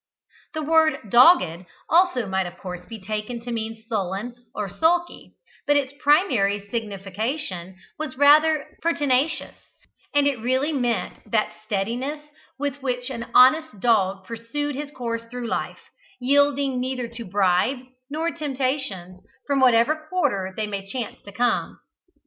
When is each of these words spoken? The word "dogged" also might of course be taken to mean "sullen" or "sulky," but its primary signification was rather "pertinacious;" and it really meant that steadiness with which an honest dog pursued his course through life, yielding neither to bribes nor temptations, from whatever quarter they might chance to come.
The 0.55 0.63
word 0.63 1.11
"dogged" 1.11 1.67
also 1.87 2.25
might 2.25 2.47
of 2.47 2.57
course 2.57 2.87
be 2.87 2.99
taken 2.99 3.39
to 3.41 3.51
mean 3.51 3.85
"sullen" 3.87 4.33
or 4.55 4.67
"sulky," 4.67 5.35
but 5.67 5.77
its 5.77 5.93
primary 5.99 6.67
signification 6.71 7.77
was 7.99 8.17
rather 8.17 8.79
"pertinacious;" 8.81 9.53
and 10.15 10.25
it 10.25 10.39
really 10.39 10.73
meant 10.73 11.19
that 11.29 11.53
steadiness 11.63 12.23
with 12.57 12.81
which 12.81 13.11
an 13.11 13.29
honest 13.35 13.79
dog 13.79 14.25
pursued 14.25 14.73
his 14.73 14.89
course 14.89 15.25
through 15.25 15.45
life, 15.45 15.91
yielding 16.19 16.79
neither 16.81 17.07
to 17.07 17.23
bribes 17.23 17.83
nor 18.09 18.31
temptations, 18.31 19.21
from 19.45 19.59
whatever 19.59 20.07
quarter 20.09 20.51
they 20.57 20.65
might 20.65 20.87
chance 20.87 21.21
to 21.21 21.31
come. 21.31 21.79